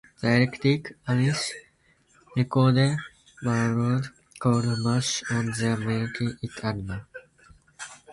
The 0.19 0.29
Electric 0.35 0.95
Amish 1.07 1.49
recorded 2.35 2.97
a 3.43 3.43
parody 3.43 4.07
called 4.39 4.65
"Mush" 4.79 5.21
on 5.29 5.51
their 5.51 5.77
"Milkin' 5.77 6.39
It" 6.41 6.63
album. 6.63 7.05